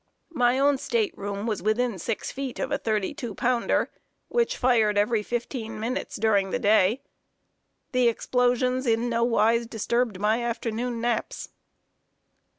[0.33, 3.91] My own state room was within six feet of a thirty two pounder,
[4.29, 7.03] which fired every fifteen minutes during the day.
[7.91, 11.49] The explosions in no wise disturbed my afternoon naps.